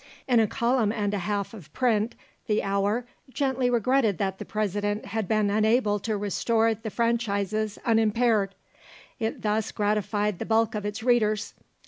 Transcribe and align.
In 0.27 0.39
a 0.39 0.47
column 0.47 0.91
and 0.91 1.13
a 1.13 1.19
half 1.19 1.53
of 1.53 1.71
print 1.73 2.15
THE 2.47 2.63
HOUR 2.63 3.05
gently 3.29 3.69
regretted 3.69 4.17
that 4.17 4.39
the 4.39 4.45
President 4.45 5.05
had 5.05 5.27
been 5.27 5.51
unable 5.51 5.99
to 5.99 6.17
restore 6.17 6.73
the 6.73 6.89
franchises 6.89 7.77
unimpaired; 7.85 8.55
it 9.19 9.43
thus 9.43 9.71
gratified 9.71 10.39
the 10.39 10.45
bulk 10.47 10.73
of 10.73 10.87
its 10.87 11.03
readers. 11.03 11.53